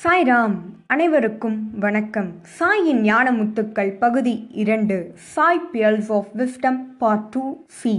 சாய்ராம் 0.00 0.54
அனைவருக்கும் 0.86 1.78
வணக்கம். 1.80 2.28
சாயின் 2.58 2.98
ஞான 3.00 3.30
முத்துக்கள் 3.32 3.90
பகுதி 3.98 4.48
இரண்டு 4.62 4.96
Sai 5.14 5.60
pearls 5.72 6.10
of 6.16 6.26
wisdom 6.40 6.76
part 6.98 7.24
two 7.30 7.42
C. 7.78 7.92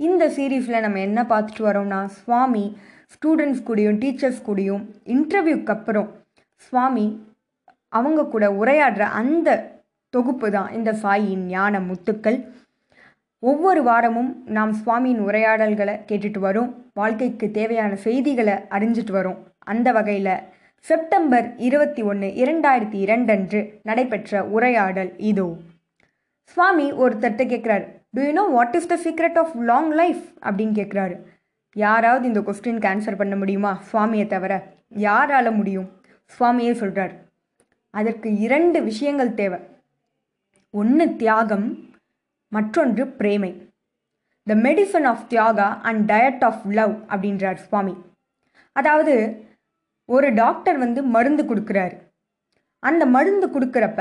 இந்த 0.00 0.28
சீரீஸில் 0.36 0.80
நம்ம 0.80 1.00
என்ன 1.00 1.22
பார்த்துட்டு 1.22 1.64
வரோம்னா 1.68 2.00
சுவாமி 2.18 2.64
ஸ்டூடெண்ட்ஸ் 3.14 3.64
கூடயும் 3.68 3.98
டீச்சர்ஸ் 4.02 4.42
கூடயும் 4.48 4.82
இன்டர்வியூக்கு 5.14 5.72
அப்புறம் 5.76 6.10
சுவாமி 6.56 7.06
அவங்க 7.88 8.26
கூட 8.34 8.50
உரையாடுற 8.60 9.06
அந்த 9.20 9.56
தொகுப்பு 10.14 10.50
தான் 10.50 10.72
இந்த 10.72 10.92
சாயின் 11.04 11.46
ஞான 11.54 11.80
முத்துக்கள் 11.80 12.38
ஒவ்வொரு 13.42 13.82
வாரமும் 13.82 14.30
நாம் 14.58 14.74
சுவாமியின் 14.82 15.22
உரையாடல்களை 15.28 15.94
கேட்டுட்டு 16.10 16.42
வரோம். 16.48 16.70
வாழ்க்கைக்கு 16.92 17.48
தேவையான 17.50 17.94
செய்திகளை 18.08 18.52
அறிஞ்சிட்டு 18.76 19.16
வரோம். 19.20 19.40
அந்த 19.58 19.88
வகையில் 19.92 20.36
செப்டம்பர் 20.88 21.46
இருபத்தி 21.66 22.02
ஒன்று 22.02 22.26
இரண்டாயிரத்தி 22.42 22.98
இரண்டன்று 23.04 23.60
நடைபெற்ற 23.82 24.40
உரையாடல் 24.44 25.10
இதோ. 25.16 25.46
சுவாமி 26.42 26.92
ஒருத்தர்கிட்ட 26.92 27.44
கேட்குறாரு 27.52 27.86
do 28.10 28.24
you 28.24 28.32
know 28.32 28.42
what 28.56 28.74
is 28.74 28.86
the 28.86 28.96
secret 29.04 29.38
of 29.42 29.54
long 29.70 29.90
life 30.00 30.24
அப்படின்னு 30.40 30.74
கேட்குறாரு 30.80 31.16
யாராவது 31.76 32.26
இந்த 32.26 32.40
கொஸ்டினுக்கு 32.40 32.88
ஆன்சர் 32.90 33.16
பண்ண 33.16 33.36
முடியுமா? 33.36 33.72
சுவாமியை 33.92 34.26
தவிர 34.26 34.52
யாரால 35.06 35.54
முடியும்? 35.56 35.88
சுவாமியே 36.36 36.74
சொல்கிறார் 36.82 37.14
அதற்கு 37.94 38.28
இரண்டு 38.46 38.82
விஷயங்கள் 38.82 39.34
தேவை. 39.34 39.60
ஒன்று 40.70 41.16
தியாகம் 41.16 41.66
மற்றொன்று 42.52 43.06
பிரேமை. 43.18 43.52
The 44.42 44.54
medicine 44.54 45.08
of 45.12 45.24
tyaga 45.30 45.68
and 45.80 46.12
diet 46.12 46.44
of 46.50 46.62
love 46.80 46.94
அப்படின்றார் 47.08 47.54
சுவாமி. 47.54 47.96
அதாவது 48.72 49.16
ஒரு 50.08 50.28
டாக்டர் 50.42 50.78
வந்து 50.84 51.00
மருந்து 51.14 51.42
கொடுக்குறாரு. 51.50 51.96
அந்த 52.82 53.02
மருந்து 53.16 53.46
கொடுக்குறப்ப 53.54 54.00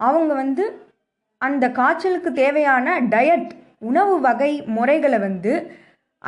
அவங்க 0.00 0.32
வந்து 0.42 0.64
அந்த 1.40 1.64
காய்ச்சலுக்கு 1.78 2.30
தேவையான 2.42 2.96
டயட் 3.14 3.50
உணவு 3.88 4.14
வகை 4.26 4.52
முறைகளை 4.76 5.18
வந்து 5.26 5.52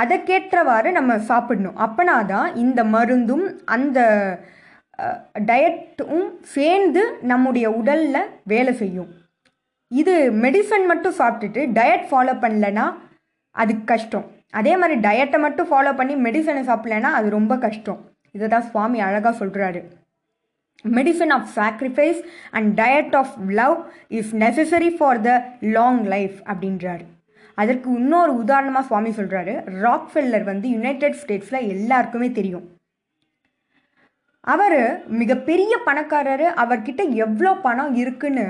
அதற்கேற்றவாறு 0.02 0.90
நம்ம 0.98 1.16
சாப்பிடணும். 1.30 1.78
அப்பனா 1.86 2.16
தான் 2.34 2.48
இந்த 2.64 2.80
மருந்தும் 2.94 3.46
அந்த 3.74 3.98
டயட்டும் 5.50 6.26
சேர்ந்து 6.54 7.02
நம்முடைய 7.30 7.66
உடலில் 7.80 8.30
வேலை 8.52 8.72
செய்யும். 8.82 9.10
இது 9.90 10.14
மெடிசன் 10.44 10.86
மட்டும் 10.90 11.18
சாப்பிட்டுட்டு 11.20 11.62
டயட் 11.78 12.06
ஃபாலோ 12.10 12.34
பண்ணலனா 12.44 12.86
அது 13.54 13.72
கஷ்டம். 13.90 14.26
அதே 14.60 14.74
மாதிரி 14.80 14.96
டயட்டை 15.06 15.38
மட்டும் 15.44 15.70
ஃபாலோ 15.70 15.92
பண்ணி 15.98 16.14
மெடிசனை 16.26 16.62
சாப்பிட்லனா 16.70 17.10
அது 17.18 17.28
ரொம்ப 17.38 17.56
கஷ்டம். 17.66 18.00
இதை 18.32 18.48
தான் 18.48 18.68
சுவாமி 18.70 19.00
அழகாக 19.00 19.44
சொல்கிறாரு 19.44 19.82
medicine 20.96 21.32
of 21.36 21.48
sacrifice 21.56 22.20
and 22.50 22.80
diet 22.80 23.16
of 23.16 23.34
love 23.60 23.76
is 24.08 24.30
necessary 24.36 24.90
for 24.96 25.20
the 25.20 25.32
long 25.60 26.02
life 26.04 26.36
அப்படின்றாரு. 26.52 27.04
அதற்கு 27.54 27.88
இன்னொரு 27.92 28.32
உதாரணமாக 28.36 28.86
சுவாமி 28.86 29.10
சொல்கிறாரு 29.10 29.54
ராக்ஃபெல்லர் 29.84 30.44
வந்து 30.44 30.68
யுனைடெட் 30.68 31.18
ஸ்டேட்ஸில் 31.22 31.68
எல்லாருக்குமே 31.74 32.28
தெரியும். 32.38 32.64
அவர் 34.40 34.78
மிகப்பெரிய 35.06 35.72
பணக்காரர். 35.84 36.46
அவர்கிட்ட 36.62 37.02
எவ்வளோ 37.24 37.52
பணம் 37.66 37.94
இருக்குன்னு 37.94 38.46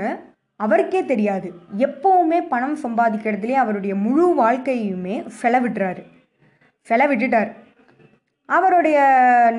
அவருக்கே 0.55 1.01
தெரியாது. 1.05 1.49
எப்போவுமே 1.77 2.39
பணம் 2.53 2.77
சம்பாதிக்கிறதுலே 2.83 3.55
அவருடைய 3.63 3.95
முழு 3.95 4.27
வாழ்க்கையுமே 4.43 5.17
செலவிடுறாரு. 5.41 6.03
செலவிட்டுட்டார். 6.87 7.51
அவருடைய 8.49 8.99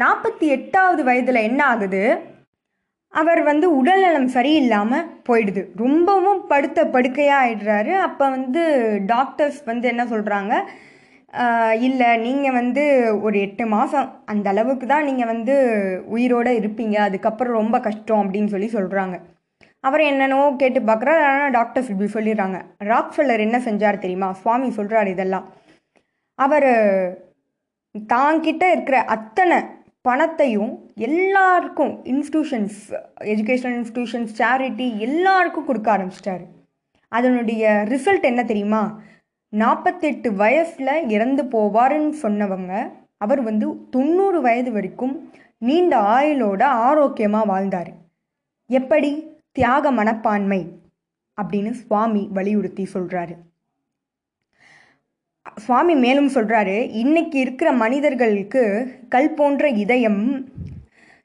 நாற்பத்தி 0.02 0.46
எட்டாவது 0.56 1.02
வயதில் 1.08 1.46
என்ன 1.48 1.60
ஆகுது? 1.72 2.02
அவர் 3.14 3.40
வந்து 3.48 3.66
உடல்நலம் 3.80 4.28
சரியில்லாமல் 4.36 5.08
போயிடுது. 5.28 5.62
ரொம்பவும் 5.82 6.40
படுத்த 6.52 6.80
படுக்கையாக 6.94 7.42
ஆயிடுறாரு 7.42 7.92
அப்போ 8.06 8.24
வந்து 8.36 8.62
டாக்டர்ஸ் 9.12 9.60
வந்து 9.70 9.86
என்ன 9.92 10.04
சொல்கிறாங்க 10.14 10.54
இல்லை 11.86 12.08
நீங்கள் 12.24 12.56
வந்து 12.60 12.82
ஒரு 13.26 13.36
எட்டு 13.46 13.64
மாதம் 13.74 14.08
அந்த 14.32 14.46
அளவுக்கு 14.52 14.86
தான் 14.92 15.06
நீங்கள் 15.08 15.30
வந்து 15.32 15.54
உயிரோடு 16.16 16.50
இருப்பீங்க. 16.60 16.96
அதுக்கப்புறம் 17.08 17.58
ரொம்ப 17.60 17.76
கஷ்டம் 17.86 18.22
அப்படின்னு 18.24 18.52
சொல்லி 18.54 18.68
சொல்கிறாங்க 18.76 19.16
அவர் 19.84 20.02
என்னென்னவோ 20.10 20.44
கேட்டு 20.60 20.80
பார்க்குறாரு 20.90 21.22
ஆனால் 21.30 21.54
டாக்டர்ஸ் 21.56 21.90
இப்படி 21.92 22.10
சொல்லிடுறாங்க. 22.16 22.58
ராக்ஃபெல்லர் 22.92 23.44
என்ன 23.46 23.58
செஞ்சார் 23.66 24.02
தெரியுமா? 24.04 24.28
சுவாமி 24.42 24.68
சொல்கிறார் 24.78 25.08
இதெல்லாம். 25.14 25.46
அவர் 26.38 26.68
தாங்கிட்ட 27.94 28.64
இருக்கிற 28.72 29.04
அத்தனை 29.04 29.58
பணத்தையும் 30.00 30.72
எல்லாருக்கும் 30.94 31.92
இன்ஸ்டியூஷன்ஸ் 32.04 32.78
எஜுகேஷனல் 33.20 33.76
இன்ஸ்டியூஷன்ஸ் 33.80 34.32
சேரிட்டி 34.38 34.98
எல்லாருக்கும் 34.98 35.64
கொடுக்க 35.64 35.88
ஆரம்பிச்சிட்டாரு. 35.96 36.44
அதனுடைய 37.08 37.84
ரிசல்ட் 37.88 38.22
என்ன 38.22 38.44
தெரியுமா? 38.44 39.00
நாற்பத்தெட்டு 39.48 40.32
வயசில் 40.32 41.08
இறந்து 41.08 41.42
போவாருன்னு 41.42 42.14
சொன்னவங்க 42.22 42.90
அவர் 43.16 43.42
வந்து 43.42 43.88
தொண்ணூறு 43.90 44.40
வயது 44.40 44.72
வரைக்கும் 44.72 45.30
நீண்ட 45.58 45.96
ஆயுளோட 46.00 46.62
ஆரோக்கியமாக 46.62 47.44
வாழ்ந்தார். 47.44 47.92
எப்படி? 48.66 49.38
தியாக 49.52 49.90
மனப்பான்மை 49.90 50.60
அப்படின்னு 51.42 51.70
சுவாமி 51.70 52.28
வலியுறுத்தி 52.32 52.88
சொல்கிறாரு 52.94 53.34
சுவாமி 55.56 55.94
மேலும் 55.94 56.28
சொல்கிறாரு 56.28 56.90
இன்னைக்கு 56.90 57.38
இருக்கிற 57.38 57.72
மனிதர்களுக்கு 57.72 58.62
கல் 59.08 59.34
போன்ற 59.34 59.68
இதயம் 59.68 60.48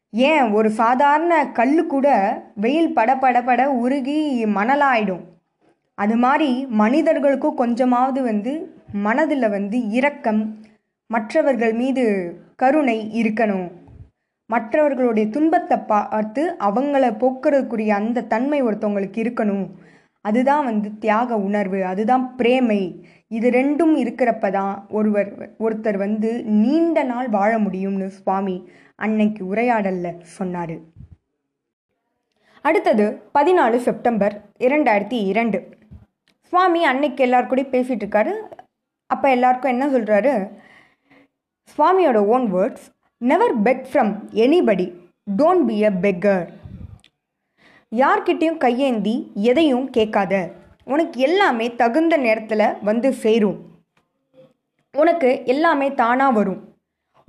ஏன் 0.10 0.52
ஒரு 0.52 0.70
சாதாரண 0.72 1.52
கல் 1.52 1.86
கூட 1.86 2.08
வெயில் 2.56 2.94
பட 2.94 3.18
பட 3.18 3.42
பட 3.42 3.72
உருகி 3.72 4.46
மணலாயிடும்? 4.46 5.24
அது 5.96 6.16
மாதிரி 6.16 6.66
மனிதர்களுக்கும் 6.66 7.56
கொஞ்சமாவது 7.56 8.22
வந்து 8.22 8.76
மனதில் 8.94 9.50
வந்து 9.50 9.88
இரக்கம் 9.88 10.60
மற்றவர்கள் 11.08 11.74
மீது 11.74 12.06
கருணை 12.56 13.24
இருக்கணும். 13.24 13.68
மற்றவர்களுடைய 14.46 15.30
துன்பத்தை 15.30 15.78
பார்த்து 15.78 16.56
அவங்கள 16.60 17.04
போக்குறதுக்குரிய 17.24 17.88
அந்த 17.88 18.22
தன்மை 18.22 18.64
ஒருத்தவங்களுக்கு 18.64 19.20
இருக்கணும். 19.26 19.68
அதுதான் 20.22 20.66
வந்து 20.66 20.98
தியாக 21.00 21.38
உணர்வு 21.38 21.86
அதுதான் 21.86 22.36
பிரேமை. 22.38 23.04
இது 23.32 23.48
ரெண்டும் 23.58 23.92
இருக்கிறப்ப 24.04 24.50
தான் 24.58 24.74
ஒருவர் 24.98 25.32
ஒருத்தர் 25.66 25.98
வந்து 26.04 26.30
நீண்ட 26.62 27.04
நாள் 27.10 27.28
வாழ 27.30 27.52
முடியும்னு 27.66 28.08
சுவாமி 28.20 28.56
அன்னைக்கு 29.06 29.42
உரையாடல்ல 29.52 30.08
சொன்னார். 30.38 30.76
அடுத்தது 32.66 33.06
பதினாலு 33.38 33.78
செப்டம்பர் 33.88 34.36
இரண்டாயிரத்தி 34.68 35.20
இரண்டு. 35.32 35.60
சுவாமி 36.54 36.82
அன்னைக்கு 36.92 37.24
எல்லார் 37.28 37.52
பேசிகிட்டு 37.76 38.06
இருக்காரு. 38.06 38.34
அப்போ 39.14 39.28
எல்லாருக்கும் 39.36 39.74
என்ன 39.76 39.86
சொல்கிறாரு 39.88 40.34
சுவாமியோட 41.74 42.20
own 42.36 42.48
words 42.56 42.88
never 43.22 43.56
beg 43.68 43.86
from 43.92 44.12
anybody 44.46 44.88
don't 45.40 45.66
be 45.70 45.78
a 45.84 45.92
beggar 46.06 46.46
யார்கிட்டையும் 47.92 48.60
கையேந்தி 48.64 49.14
எதையும் 49.52 49.88
கேட்காத. 49.98 50.34
உனக்கு 50.94 51.18
எல்லாமே 51.28 51.66
தகுந்த 51.82 52.18
நேரத்தில் 52.18 52.66
வந்து 52.82 53.10
சேரும். 53.24 53.58
உனக்கு 54.98 55.30
எல்லாமே 55.46 55.88
தானாக 56.02 56.38
வரும். 56.38 56.60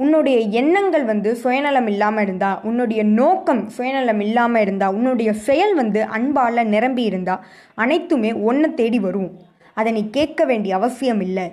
உன்னுடைய 0.02 0.38
எண்ணங்கள் 0.60 1.04
வந்து 1.04 1.30
சுயநலம் 1.36 1.88
இல்லாமல் 1.92 2.24
இருந்தா 2.26 2.50
உன்னுடைய 2.68 3.02
நோக்கம் 3.18 3.62
சுயநலம் 3.68 4.20
இல்லாமல் 4.20 4.62
இருந்தா 4.62 4.86
உன்னுடைய 4.98 5.30
செயல் 5.48 5.74
வந்து 5.74 6.02
அன்பால் 6.16 6.62
நிரம்பி 6.74 7.02
இருந்தா 7.02 7.34
அனைத்துமே 7.74 8.30
ஒன்றை 8.32 8.70
தேடி 8.74 9.00
வரும். 9.00 9.30
அதை 9.74 9.92
நீ 9.92 10.02
கேட்க 10.10 10.44
வேண்டிய 10.44 10.74
அவசியம் 10.80 11.20
இல்லை. 11.20 11.46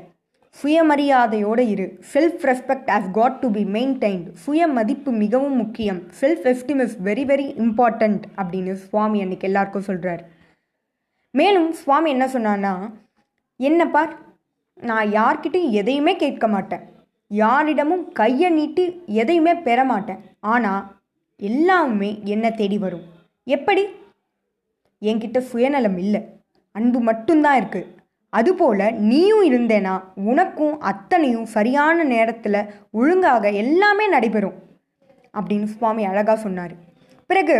சுயமரியாதையோடு 0.63 1.66
இரு. 1.73 1.88
Self 2.13 2.40
respect 2.50 2.90
has 2.94 3.12
got 3.12 3.38
to 3.41 3.50
be 3.51 3.63
maintained 3.75 4.25
சுய 4.46 4.67
மதிப்பு 4.78 5.12
மிகவும் 5.23 5.56
முக்கியம். 5.56 6.01
Self 6.22 6.46
esteem 6.53 6.81
is 6.87 6.97
very 7.03 7.26
very 7.34 7.47
important 7.66 8.26
அப்படின்னு 8.41 8.73
சுவாமி 8.73 9.22
அன்னைக்கு 9.22 9.47
எல்லாருக்கும் 9.47 9.87
சொல்கிறார் 9.91 10.23
மேலும் 11.32 11.72
சுவாமி 11.72 12.09
என்ன 12.09 12.28
சொன்னான்னா 12.28 12.90
என்ன 13.56 13.88
பார் 13.88 14.14
நான் 14.76 15.12
யார்கிட்டையும் 15.12 15.70
எதையுமே 15.70 16.16
கேட்க 16.16 16.47
மாட்டேன். 16.47 16.84
யாரிடமும் 17.28 18.12
கையை 18.12 18.50
நீட்டி 18.50 19.03
எதையுமே 19.06 19.53
பெற 19.53 19.84
மாட்டேன். 19.84 20.20
ஆனால் 20.40 20.84
எல்லாமே 21.35 22.20
என்னை 22.24 22.52
தேடி 22.52 22.78
வரும். 22.78 23.06
எப்படி? 23.44 23.84
என்கிட்ட 25.02 25.38
சுயநலம் 25.38 25.97
இல்லை. 25.97 26.22
அன்பு 26.72 27.00
மட்டும்தான் 27.00 27.64
இருக்குது 27.64 27.96
அதுபோல் 28.29 28.94
நீயும் 28.94 29.44
இருந்தேனா 29.52 30.03
உனக்கும் 30.14 30.79
அத்தனையும் 30.79 31.46
சரியான 31.46 32.03
நேரத்தில் 32.03 32.70
ஒழுங்காக 32.91 33.52
எல்லாமே 33.52 34.08
நடைபெறும் 34.08 34.58
அப்படின்னு 35.34 35.64
சுவாமி 35.64 36.06
அழகாக 36.06 36.40
சொன்னார். 36.40 36.74
பிறகு 37.28 37.58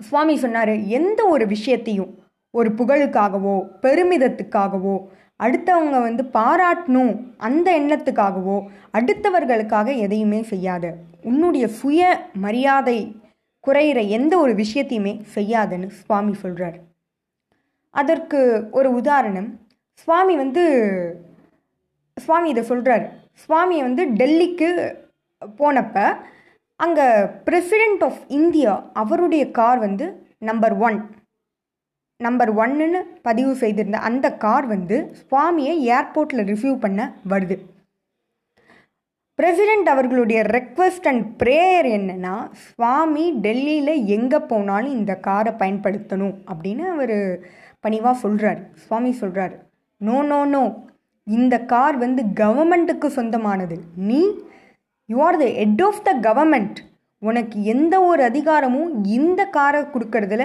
சுவாமி 0.00 0.36
சொன்னார் 0.36 0.74
எந்த 0.98 1.20
ஒரு 1.24 1.46
விஷயத்தையும் 1.46 2.14
ஒரு 2.58 2.70
புகழுக்காகவோ 2.78 3.56
பெருமிதத்துக்காகவோ 3.84 4.96
அடுத்தவங்க 5.44 5.96
வந்து 6.08 6.22
பாராட்டணும் 6.36 7.12
அந்த 7.46 7.68
எண்ணத்துக்காகவோ 7.80 8.56
அடுத்தவர்களுக்காக 8.98 9.88
எதையுமே 10.04 10.40
செய்யாத. 10.52 10.84
உன்னுடைய 11.22 11.66
சுய 11.78 12.00
மரியாதை 12.44 12.98
குறையிற 13.64 14.00
எந்த 14.08 14.34
ஒரு 14.38 14.52
விஷயத்தையுமே 14.54 15.12
செய்யாதுன்னு 15.34 15.88
சுவாமி 16.00 16.34
சொல்கிறார் 16.42 16.78
அதற்கு 17.94 18.40
ஒரு 18.78 18.88
உதாரணம். 19.00 19.48
சுவாமி 20.00 20.34
வந்து 20.36 20.64
சுவாமி 22.16 22.48
இதை 22.50 22.62
சொல்கிறார் 22.62 23.04
சுவாமி 23.42 23.76
வந்து 23.86 24.02
டெல்லிக்கு 24.20 24.68
போனப்ப 25.60 25.96
அங்கே 26.80 27.06
பிரசிடெண்ட் 27.46 28.02
ஆஃப் 28.08 28.20
இந்தியா 28.38 28.72
அவருடைய 29.02 29.44
கார் 29.58 29.78
வந்து 29.78 30.06
நம்பர் 30.48 30.74
ஒன் 30.86 30.98
நம்பர் 32.24 32.50
ஒன்னுன்னு 32.62 33.00
பதிவு 33.26 33.52
செய்திருந்த 33.62 33.98
அந்த 34.08 34.26
கார் 34.44 34.66
வந்து 34.74 34.96
சுவாமியை 35.20 35.74
ஏர்போர்ட்டில் 35.96 36.46
ரிசீவ் 36.50 36.76
பண்ண 36.84 37.00
வருது. 37.32 37.56
பிரசிடெண்ட் 39.38 39.88
அவர்களுடைய 39.92 40.40
ரெக்வஸ்ட் 40.56 41.08
அண்ட் 41.10 41.24
ப்ரேயர் 41.40 41.88
என்னன்னா 41.96 42.34
சுவாமி 42.68 43.24
டெல்லியில் 43.46 43.94
எங்கே 44.16 44.40
போனாலும் 44.52 44.94
இந்த 44.98 45.14
காரை 45.26 45.52
பயன்படுத்தணும் 45.62 46.36
அப்படின்னு 46.52 46.84
அவர் 46.94 47.16
பணிவாக 47.84 48.16
சொல்கிறார் 48.24 48.60
சுவாமி 48.84 49.12
சொல்கிறார் 49.22 49.54
நோ 50.00 50.16
நோ 50.30 50.40
நோ. 50.54 50.64
இந்த 51.26 51.54
கார் 51.72 51.96
வந்து 52.04 52.22
கவர்மெண்ட்டுக்கு 52.42 53.08
சொந்தமானது. 53.18 53.76
நீ 54.08 54.22
you 55.08 55.18
are 55.28 55.40
the 55.42 55.48
head 55.60 55.82
of 55.88 56.04
the 56.08 56.12
government 56.28 56.78
உனக்கு 57.22 57.58
எந்த 57.74 57.94
ஒரு 58.10 58.22
அதிகாரமும் 58.30 58.90
இந்த 59.18 59.40
காரை 59.56 59.82
கொடுக்கறதுல 59.92 60.44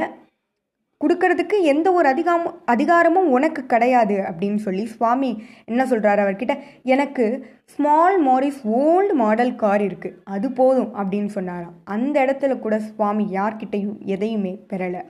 கொடுக்கறதுக்கு 1.02 1.58
எந்த 1.72 1.88
ஒரு 1.92 2.08
அதிகாரம் 2.08 2.48
அதிகாரமும் 2.66 3.30
உனக்கு 3.30 3.62
கிடையாது 3.66 4.18
அப்படின்னு 4.30 4.60
சொல்லி 4.66 4.84
சுவாமி 4.86 5.32
என்ன 5.66 5.86
சொல்கிறாரு 5.86 6.22
அவர்கிட்ட? 6.26 6.56
எனக்கு 6.94 7.26
small 7.66 8.18
Morris 8.28 8.62
old 8.82 9.14
model 9.14 9.54
car 9.56 9.82
இருக்குது 9.82 10.18
அது 10.24 10.52
போதும் 10.52 10.92
அப்படின்னு 10.96 11.32
சொன்னாராம். 11.38 11.76
அந்த 11.84 12.16
இடத்துல 12.26 12.60
கூட 12.60 12.80
சுவாமி 12.80 13.26
யார்கிட்டையும் 13.40 13.98
எதையுமே 14.16 14.54
பெறலை. 14.74 15.02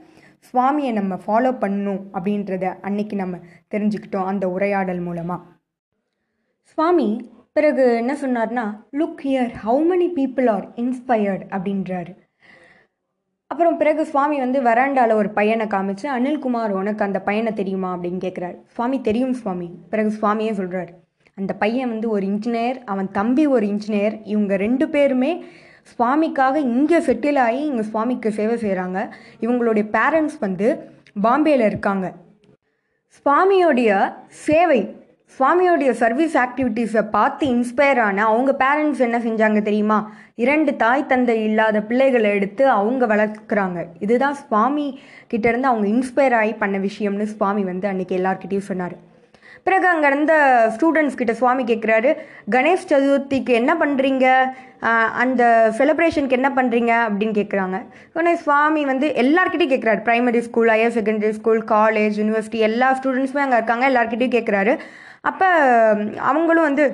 சுவாமியை 0.53 0.91
நம்ம 0.91 1.13
ஃபாலோ 1.25 1.51
பண்ணணும் 1.63 2.01
அப்படின்றத 2.13 2.65
அன்னைக்கு 2.81 3.15
நம்ம 3.15 3.35
தெரிஞ்சுக்கிட்டோம் 3.75 4.29
அந்த 4.31 4.45
உரையாடல் 4.49 4.99
மூலமாக 4.99 5.45
சுவாமி 6.77 7.09
பிறகு 7.53 7.85
என்ன 7.97 8.13
சொன்னார்னா 8.21 8.65
look 8.99 9.21
here 9.25 9.51
how 9.63 9.81
many 9.89 10.07
people 10.17 10.47
are 10.49 10.65
inspired 10.75 11.43
அப்படின்றாரு. 11.55 12.11
அப்புறம் 13.51 13.77
பிறகு 13.77 14.05
சுவாமி 14.05 14.37
வந்து 14.39 14.61
வராண்டாவில் 14.61 15.13
ஒரு 15.13 15.29
பையனை 15.29 15.65
காமிச்சு 15.65 16.05
அனில்குமார் 16.17 16.71
உனக்கு 16.71 17.03
அந்த 17.03 17.19
பையனை 17.21 17.51
தெரியுமா? 17.53 17.89
அப்படின்னு 17.95 18.21
கேட்குறாரு 18.25 18.57
சுவாமி 18.75 19.01
தெரியும் 19.01 19.33
சுவாமி. 19.33 19.67
பிறகு 19.89 20.11
சுவாமியே 20.21 20.51
சொல்கிறாரு 20.59 20.91
அந்த 21.37 21.53
பையன் 21.53 21.89
வந்து 21.89 22.09
ஒரு 22.09 22.25
இன்ஜினியர் 22.25 22.77
அவன் 22.85 23.09
தம்பி 23.11 23.47
ஒரு 23.47 23.65
இன்ஜினியர் 23.65 24.15
இவங்க 24.23 24.55
ரெண்டு 24.55 24.89
பேருமே 24.89 25.31
சுவாமிக்காக 25.91 26.55
இங்கே 26.59 26.99
செட்டில் 26.99 27.39
ஆகி 27.39 27.61
இங்கே 27.65 27.81
சுவாமிக்கு 27.81 28.31
சேவை 28.31 28.55
செய்கிறாங்க 28.65 28.99
இவங்களுடைய 29.41 29.85
பேரண்ட்ஸ் 29.97 30.39
வந்து 30.39 30.67
பாம்பேயில் 31.23 31.65
இருக்காங்க. 31.65 32.07
சுவாமியோடைய 33.17 33.91
சேவை 34.27 34.81
சுவாமியோடைய 35.35 35.91
சர்வீஸ் 35.99 36.33
ஆக்டிவிட்டீஸை 36.43 37.03
பார்த்து 37.13 37.43
இன்ஸ்பயர் 37.55 37.99
ஆன 38.05 38.23
அவங்க 38.31 38.51
பேரண்ட்ஸ் 38.63 39.03
என்ன 39.05 39.17
செஞ்சாங்க 39.25 39.59
தெரியுமா? 39.67 39.99
இரண்டு 40.43 40.71
தாய் 40.81 41.09
தந்தை 41.11 41.35
இல்லாத 41.49 41.77
பிள்ளைகளை 41.89 42.29
எடுத்து 42.37 42.63
அவங்க 42.79 43.05
வளர்க்குறாங்க. 43.11 43.79
இதுதான் 44.05 44.35
சுவாமி 44.41 44.87
கிட்டேருந்து 45.33 45.69
அவங்க 45.71 45.87
இன்ஸ்பயர் 45.95 46.35
ஆகி 46.39 46.53
பண்ண 46.63 46.77
விஷயம்னு 46.87 47.27
சுவாமி 47.35 47.63
வந்து 47.71 47.87
அன்றைக்கி 47.91 48.15
எல்லார்கிட்டையும் 48.19 48.69
சொன்னார். 48.71 48.95
பிறகு 49.67 49.87
அங்கே 49.91 50.07
இருந்த 50.11 50.33
ஸ்டூடெண்ட்ஸ் 50.75 51.17
கிட்ட 51.19 51.33
சுவாமி 51.41 51.63
கேட்குறாரு 51.71 52.11
கணேஷ் 52.55 52.89
சதுர்த்திக்கு 52.91 53.53
என்ன 53.61 53.71
பண்ணுறீங்க 53.81 54.25
அந்த 55.23 55.43
செலிப்ரேஷனுக்கு 55.79 56.37
என்ன 56.39 56.49
பண்ணுறீங்க 56.57 56.93
அப்படின்னு 57.07 57.35
கேட்குறாங்க 57.39 57.79
உடனே 58.15 58.33
சுவாமி 58.45 58.83
வந்து 58.91 59.07
எல்லாருக்கிட்டையும் 59.23 59.73
கேட்குறாரு 59.73 60.01
primary 60.07 60.41
school 60.47 60.71
higher 60.73 60.95
secondary 60.97 61.35
school 61.39 61.61
college 61.75 62.17
university 62.21 62.61
எல்லா 62.69 62.89
ஸ்டூடெண்ட்ஸுமே 62.99 63.43
அங்கே 63.45 63.59
இருக்காங்க. 63.59 63.85
எல்லாருக்கிட்டையும் 63.91 64.37
கேட்குறாரு 64.37 64.75
அப்போ 65.23 65.47
அவங்களும் 66.21 66.63
வந்து 66.63 66.85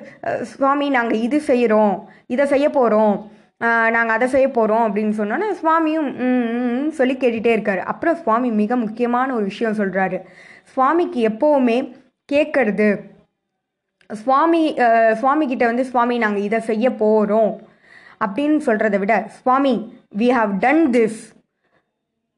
சுவாமி 0.44 0.90
நாங்கள் 0.90 1.20
இது 1.20 1.42
செய்கிறோம் 1.42 1.94
இதை 2.26 2.46
செய்ய 2.46 2.70
போகிறோம் 2.70 3.16
நாங்கள் 3.90 4.16
அதை 4.16 4.28
செய்ய 4.28 4.52
போகிறோம் 4.52 4.84
அப்படின்னு 4.88 5.14
சொன்னோன்னே 5.18 5.52
சுவாமியும் 5.52 6.10
ம், 6.20 6.44
ம், 6.54 6.74
ம் 6.78 6.92
சொல்லி 6.92 7.14
கேட்டுகிட்டே 7.14 7.48
இருக்கார். 7.48 7.80
அப்புறம் 7.84 8.16
சுவாமி 8.16 8.52
மிக 8.52 8.76
முக்கியமான 8.76 9.34
ஒரு 9.34 9.44
விஷயம் 9.44 9.74
சொல்கிறாரு 9.74 10.18
சுவாமிக்கு 10.66 11.30
எப்போவுமே 11.30 11.78
கேட்கறது 12.30 12.90
சுவாமி 14.10 14.62
சுவாமிக்கிட்ட 15.22 15.66
வந்து 15.66 15.86
சுவாமி 15.86 16.18
நாங்கள் 16.18 16.42
இதை 16.42 16.60
செய்ய 16.60 16.96
போகிறோம் 16.96 17.52
அப்படின்னு 18.26 18.60
சொல்கிறத 18.66 19.00
விட 19.00 19.26
Swami 19.38 19.74
we 20.18 20.28
have 20.32 20.60
done 20.60 20.92
this 20.92 21.20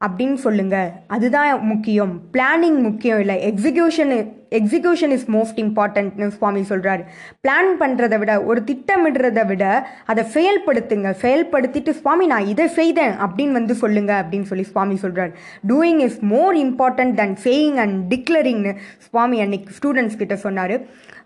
அப்படின்னு 0.00 0.34
சொல்லுங்கள் 0.34 0.90
அதுதான் 1.06 1.64
முக்கியம். 1.64 2.20
பிளானிங் 2.32 2.82
முக்கியம் 2.82 3.20
இல்லை 3.20 3.52
எக்ஸிக்யூஷனு 3.52 4.18
எக்ஸிக்யூஷன் 4.58 5.12
இஸ் 5.16 5.26
மோஸ்ட் 5.36 5.58
இம்பார்ட்டன்ட்னு 5.64 6.28
சுவாமி 6.36 6.62
சொல்கிறாரு 6.68 7.02
பிளான் 7.44 7.70
பண்ணுறதை 7.82 8.18
விட 8.22 8.34
ஒரு 8.50 8.62
திட்டமிடுறதை 8.70 9.44
விட 9.50 9.64
அதை 10.12 10.24
செயல்படுத்துங்க. 10.36 11.10
செயல்படுத்திட்டு 11.24 11.94
சுவாமி 12.00 12.26
நான் 12.32 12.50
இதை 12.52 12.66
செய்தேன் 12.78 13.14
அப்படின்னு 13.26 13.58
வந்து 13.60 13.76
சொல்லுங்க 13.82 14.12
அப்படின்னு 14.22 14.50
சொல்லி 14.52 14.66
சுவாமி 14.72 14.98
சொல்கிறாரு 15.02 15.32
doing 15.72 16.02
is 16.08 16.20
more 16.34 16.56
important 16.64 17.14
than 17.22 17.36
saying 17.44 17.78
and 17.84 17.98
டிக்ளரிங்னு 18.14 18.74
சுவாமி 19.08 19.40
அன்னைக்கு 19.40 19.74
ஸ்டூடெண்ட்ஸ் 19.78 20.20
கிட்ட 20.22 20.36
சொன்னார். 20.46 20.76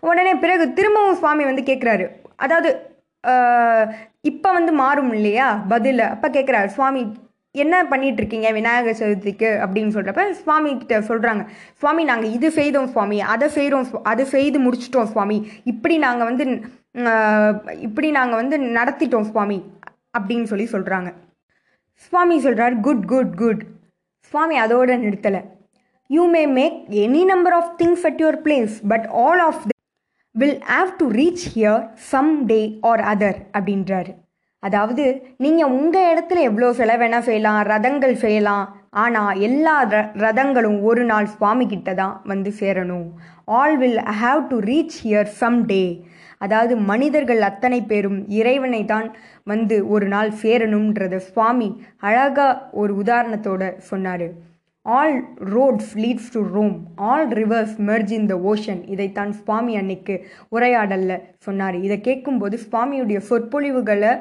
உடனே 0.09 0.33
பிறகு 0.45 0.65
திரும்பவும் 0.79 1.19
சுவாமி 1.21 1.43
வந்து 1.43 1.63
கேட்குறாரு 1.71 2.07
அதாவது 2.45 2.69
இப்போ 4.21 4.49
வந்து 4.51 4.71
மாறும் 4.81 5.13
இல்லையா? 5.13 5.47
பதில். 5.67 6.01
அப்போ 6.13 6.27
கேட்குறாரு 6.29 6.69
சுவாமி 6.77 7.01
என்ன 7.63 7.75
பண்ணிட்டு 7.91 8.21
இருக்கீங்க 8.21 8.49
விநாயகர் 8.59 8.99
சதுர்த்திக்கு 9.01 9.49
அப்படின்னு 9.65 9.95
சொல்கிறப்ப 9.95 10.23
சுவாமி 10.43 10.71
கிட்ட 10.77 10.99
சொல்கிறாங்க 11.09 11.43
சுவாமி 11.81 12.03
நாங்கள் 12.11 12.33
இது 12.37 12.49
செய்தோம் 12.59 12.89
சுவாமி 12.95 13.19
அதை 13.33 13.49
செய்கிறோம் 13.57 13.85
அதை 14.11 14.25
செய்து 14.35 14.59
முடிச்சிட்டோம் 14.65 15.11
சுவாமி 15.13 15.37
இப்படி 15.73 15.97
நாங்கள் 16.05 16.29
வந்து 16.31 16.45
இப்படி 17.87 18.09
நாங்கள் 18.19 18.41
வந்து 18.41 18.57
நடத்திட்டோம் 18.79 19.29
சுவாமி 19.31 19.59
அப்படின்னு 20.17 20.49
சொல்லி 20.53 20.67
சொல்கிறாங்க 20.73 21.11
சுவாமி 22.05 22.35
சொல்கிறார் 22.45 22.73
குட் 22.85 23.05
குட் 23.11 23.33
குட். 23.41 23.61
சுவாமி 24.31 24.55
அதோட 24.63 24.91
நிறுத்தலை. 25.03 25.41
You 26.15 26.23
may 26.33 26.41
make 26.57 26.77
any 27.03 27.21
number 27.31 27.55
of 27.59 27.71
things 27.81 28.03
at 28.09 28.19
your 28.23 28.37
place 28.45 28.73
but 28.91 29.05
all 29.23 29.41
of 29.45 29.61
will 30.41 30.59
have 30.73 30.91
to 30.97 31.05
reach 31.11 31.43
here 31.53 31.83
some 32.11 32.31
day 32.51 32.59
or 32.89 33.03
other 33.13 33.39
அப்படின்றாரு. 33.57 34.11
அதாவது 34.67 35.03
நீங்கள் 35.43 35.73
உங்கள் 35.77 36.09
இடத்துல 36.11 36.41
எவ்வளோ 36.49 36.69
செலவு 36.79 37.01
வேணால் 37.01 37.27
செய்யலாம் 37.27 37.59
ரதங்கள் 37.71 38.15
செய்யலாம் 38.23 38.65
ஆனால் 39.03 39.39
எல்லா 39.47 39.75
ர 39.93 39.97
ரதங்களும் 40.23 40.77
ஒரு 40.89 41.03
நாள் 41.11 41.27
சுவாமி 41.35 41.65
கிட்ட 41.73 41.89
தான் 42.01 42.15
வந்து 42.31 42.51
சேரணும். 42.59 43.07
All 43.59 43.75
will 43.81 43.99
have 44.21 44.41
to 44.51 44.57
reach 44.71 44.97
here 45.05 45.31
some 45.41 45.59
day 45.71 45.83
அதாவது 46.45 46.73
மனிதர்கள் 46.89 47.41
அத்தனை 47.49 47.79
பேரும் 47.91 48.17
இறைவனை 48.39 48.81
தான் 48.93 49.07
வந்து 49.51 49.75
ஒரு 49.93 50.07
நாள் 50.13 50.31
சேரணுன்றத 50.41 51.19
சுவாமி 51.29 51.69
அழகாக 52.07 52.57
ஒரு 52.81 52.93
உதாரணத்தோட 53.03 53.63
சொன்னார். 53.89 54.27
All 54.85 55.15
roads 55.53 55.93
leads 56.03 56.31
to 56.33 56.41
Rome 56.55 56.75
all 57.09 57.27
rivers 57.39 57.75
merge 57.89 58.11
in 58.17 58.27
the 58.31 58.35
ocean 58.51 58.81
இதைத்தான் 58.93 59.31
சுவாமி 59.41 59.73
அன்னைக்கு 59.81 60.15
உரையாடலில் 60.55 61.23
சொன்னார். 61.47 61.77
இதை 61.85 61.97
கேட்கும்போது 62.09 62.57
சுவாமியுடைய 62.65 63.21
சொற்பொழிவுகளை 63.29 64.11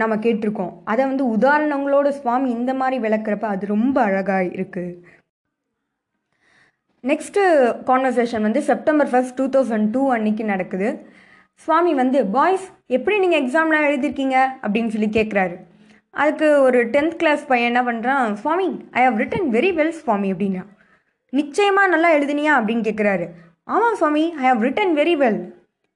நம்ம 0.00 0.14
கேட்டிருக்கோம். 0.16 0.72
அதை 0.84 1.02
வந்து 1.04 1.24
உதாரணங்களோட 1.36 2.08
சுவாமி 2.08 2.50
இந்த 2.50 2.74
மாதிரி 2.74 2.96
விளக்குறப்ப 3.06 3.46
அது 3.54 3.66
ரொம்ப 3.66 3.96
அழகாக 4.02 4.50
இருக்குது 4.56 5.20
நெக்ஸ்ட்டு 7.04 7.42
கான்வர்சேஷன் 7.90 8.46
வந்து 8.46 8.60
September 8.62 9.10
first 9.12 9.36
two 9.36 9.46
thousand 9.54 9.90
two 9.90 10.02
அன்னைக்கு 10.12 10.44
நடக்குது. 10.44 10.88
சுவாமி 11.54 11.94
வந்து 11.94 12.18
பாய்ஸ் 12.26 12.66
எப்படி 12.86 13.18
நீங்கள் 13.18 13.42
எக்ஸாம்லாம் 13.42 13.86
எழுதிருக்கீங்க 13.88 14.36
அப்படின்னு 14.64 14.92
சொல்லி 14.94 15.08
கேட்குறாரு 15.18 15.56
அதுக்கு 16.10 16.48
ஒரு 16.62 16.78
டென்த் 16.94 17.16
கிளாஸ் 17.20 17.42
பையன் 17.46 17.70
என்ன 17.70 17.82
பண்ணுறான் 17.92 18.32
Swami 18.42 18.68
I 18.90 19.02
have 19.04 19.18
written 19.20 19.46
very 19.56 19.70
well 19.78 19.92
Swami 20.00 20.32
அப்படின்னா. 20.32 20.62
நிச்சயமாக 21.28 21.92
நல்லா 21.94 22.08
எழுதினியா? 22.16 22.54
அப்படின்னு 22.58 22.86
கேட்குறாரு 22.88 23.26
ஆமாம் 23.64 23.94
Swami 23.94 24.24
I 24.42 24.44
have 24.48 24.64
written 24.64 24.92
very 25.00 25.14
well 25.22 25.40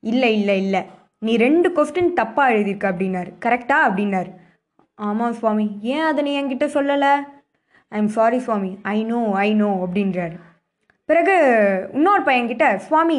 இல்லை 0.01 0.31
இல்லை 0.39 0.57
இல்லை. 0.65 0.83
நீ 1.27 1.33
ரெண்டு 1.45 1.69
கொஸ்டின் 1.77 2.11
தப்பாக 2.21 2.53
எழுதியிருக்க 2.55 2.87
அப்படின்னாரு. 2.93 3.31
கரெக்டா 3.45 3.79
அப்படின்னாரு. 3.89 4.31
ஆமாம் 5.09 5.37
சுவாமி. 5.41 5.67
ஏன் 5.95 6.07
அதை 6.11 6.21
நீ 6.27 6.33
என்கிட்ட 6.41 6.67
சொல்லலை? 6.77 7.13
I 7.93 7.99
am 8.03 8.15
sorry 8.19 8.39
Swami. 8.47 8.71
I 8.95 8.99
know 9.11 9.21
I 9.47 9.49
know 9.61 9.71
அப்படின்றாரு. 9.85 10.37
பிறகு 11.11 11.35
இன்னொரு 11.97 12.23
பையன்கிட்ட 12.29 12.67
சுவாமி 12.87 13.19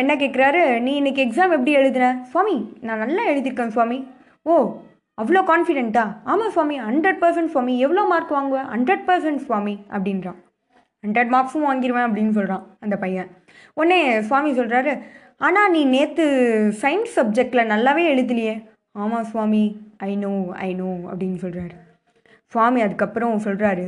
என்ன 0.00 0.12
கேட்குறாரு 0.20 0.62
நீ 0.86 0.92
இன்னைக்கு 1.00 1.20
எக்ஸாம் 1.24 1.54
எப்படி 1.56 1.72
எழுதின? 1.80 2.06
சுவாமி 2.32 2.56
நான் 2.86 3.02
நல்லா 3.04 3.22
எழுதியிருக்கேன் 3.32 3.74
சுவாமி. 3.76 3.98
ஓ 4.50 4.54
அவ்வளோ 5.22 5.42
கான்ஃபிடென்ட்டா 5.50 6.04
ஆமாம் 6.32 6.54
சுவாமி. 6.56 6.76
ஹண்ட்ரட் 6.88 7.20
பர்சன்ட் 7.22 7.52
சுவாமி. 7.54 7.74
எவ்வளோ 7.84 8.02
மார்க் 8.12 8.34
வாங்குவேன் 8.38 8.68
ஹண்ட்ரட் 8.74 9.04
பர்சன்ட் 9.10 9.42
சுவாமி 9.48 9.74
அப்படின்றான். 9.96 10.40
ஹண்ட்ரட் 11.04 11.32
மார்க்ஸும் 11.34 11.66
வாங்கிடுவேன் 11.68 12.06
அப்படின்னு 12.08 12.34
சொல்கிறான் 12.38 12.64
அந்த 12.84 12.96
பையன். 13.04 13.28
உடனே 13.78 14.00
சுவாமி 14.28 14.50
சொல்கிறாரு 14.60 14.92
ஆனால் 15.40 15.70
நீ 15.70 15.84
நேற்று 15.84 16.26
சயின்ஸ் 16.82 17.16
சப்ஜெக்டில் 17.16 17.70
நல்லாவே 17.72 18.04
எழுதலையே. 18.12 18.54
ஆமாம் 18.92 19.24
Swami. 19.24 19.64
I 19.96 20.16
know 20.16 20.30
I 20.66 20.74
no 20.74 20.90
அப்படின்னு 21.10 21.38
சொல்கிறாரு 21.44 21.76
சுவாமி 22.52 22.80
அதுக்கப்புறம் 22.80 23.44
சொல்கிறாரு 23.46 23.86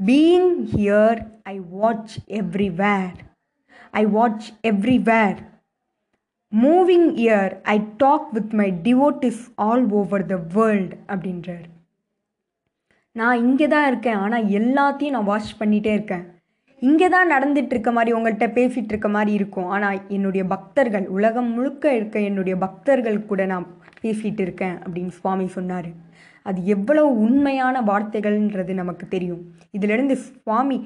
being 0.00 0.50
here 0.74 1.20
I 1.42 1.60
watch 1.60 2.14
everywhere 2.40 3.18
I 3.90 4.06
watch 4.06 4.48
everywhere 4.62 5.38
moving 6.52 7.08
here 7.24 7.52
I 7.74 7.76
talk 7.96 8.28
with 8.32 8.54
my 8.60 8.68
devotees 8.86 9.42
all 9.54 9.84
over 9.90 10.24
the 10.26 10.38
world 10.54 10.94
அப்படின்றார். 11.12 11.66
நான் 13.12 13.42
இங்கே 13.44 13.66
தான் 13.68 13.86
இருக்கேன் 13.86 14.20
ஆனால் 14.24 14.48
எல்லாத்தையும் 14.60 15.16
நான் 15.16 15.30
வாட்ச் 15.30 15.52
பண்ணிகிட்டே 15.60 15.92
இருக்கேன். 15.98 16.26
இங்கே 16.88 17.08
தான் 17.14 17.32
நடந்துட்டு 17.34 17.74
இருக்க 17.74 17.90
மாதிரி 17.96 18.10
உங்கள்கிட்ட 18.16 18.46
பேசிகிட்டு 18.58 18.92
இருக்க 18.94 19.08
மாதிரி 19.16 19.32
இருக்கும். 19.38 19.68
ஆனால் 19.74 19.98
என்னுடைய 20.16 20.42
பக்தர்கள் 20.54 21.06
உலகம் 21.16 21.50
முழுக்க 21.56 21.94
இருக்க 21.98 22.16
என்னுடைய 22.28 22.54
பக்தர்கள் 22.64 23.18
கூட 23.30 23.44
நான் 23.52 23.66
பேசிகிட்டு 24.02 24.42
இருக்கேன் 24.46 24.76
அப்படின்னு 24.84 25.12
சுவாமி 25.20 25.46
சொன்னார். 25.56 25.90
அது 26.46 26.60
எவ்வளவு 26.74 27.08
உண்மையான 27.24 27.80
வார்த்தைகள்ன்றது 27.90 28.74
நமக்கு 28.82 29.06
தெரியும். 29.14 29.42
இதிலிருந்து 29.78 30.16
Swami 30.26 30.78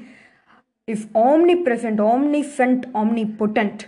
is 0.88 1.06
omnipresent 1.66 2.00
omniscient 2.56 2.86
omnipotent 3.40 3.84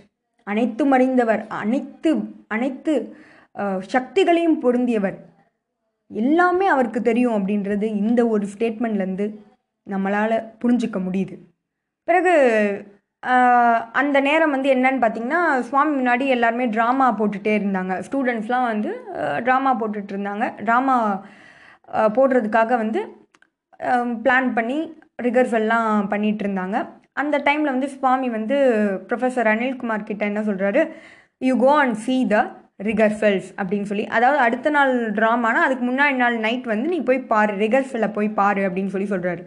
அனைத்து 0.47 0.83
மறைந்தவர் 0.93 1.43
அனைத்து 1.63 2.11
அனைத்து 2.55 2.95
சக்திகளையும் 3.95 4.59
பொருந்தியவர். 4.65 5.19
எல்லாமே 6.11 6.67
அவருக்கு 6.75 7.01
தெரியும் 7.11 7.37
அப்படின்றது 7.39 7.87
இந்த 8.03 8.21
ஒரு 8.35 8.45
ஸ்டேட்மெண்ட்லேருந்து 8.55 9.27
நம்மளால் 9.87 10.45
புரிஞ்சுக்க 10.63 10.99
முடியுது. 11.07 11.37
பிறகு 12.09 12.35
அந்த 14.01 14.17
நேரம் 14.27 14.55
வந்து 14.55 14.69
என்னன்னு 14.75 15.01
பார்த்தீங்கன்னா 15.03 15.41
சுவாமி 15.69 15.93
முன்னாடி 15.99 16.25
எல்லாருமே 16.35 16.67
ட்ராமா 16.75 17.07
போட்டுகிட்டே 17.21 17.53
இருந்தாங்க. 17.61 17.95
ஸ்டூடெண்ட்ஸ்லாம் 18.07 18.67
வந்து 18.73 18.91
ட்ராமா 19.47 19.73
போட்டுட்டு 19.81 20.13
இருந்தாங்க. 20.15 20.45
ட்ராமா 20.67 20.97
போடுறதுக்காக 22.17 22.77
வந்து 22.83 23.01
பிளான் 24.25 24.51
பண்ணி 24.59 24.79
ரிகர்சல்லாம் 25.27 25.91
பண்ணிகிட்டு 26.13 26.45
இருந்தாங்க. 26.47 26.77
அந்த 27.23 27.37
டைமில் 27.47 27.75
வந்து 27.75 27.89
சுவாமி 27.97 28.29
வந்து 28.39 28.57
ப்ரொஃபஸர் 29.11 29.51
அனில்குமார் 29.53 30.09
கிட்ட 30.11 30.23
என்ன 30.31 30.41
சொல்கிறாரு 30.49 30.81
you 31.49 31.55
go 31.67 31.73
and 31.83 31.99
see 32.07 32.17
the 32.33 32.37
rehearsals 32.89 33.49
அப்படின்னு 33.61 33.89
சொல்லி. 33.91 34.05
அதாவது 34.17 34.39
அடுத்த 34.47 34.71
நாள் 34.77 34.93
ட்ராமானா 35.19 35.61
அதுக்கு 35.67 35.85
முன்னாடி 35.91 36.17
நாள் 36.25 36.37
நைட் 36.47 36.67
வந்து 36.75 36.89
நீ 36.95 36.99
போய் 37.11 37.21
பாரு 37.33 37.53
ரிகர்சலை 37.65 38.09
போய் 38.17 38.29
பாரு 38.41 38.63
அப்படின்னு 38.69 38.95
சொல்லி 38.95 39.09
சொல்கிறாரு 39.15 39.45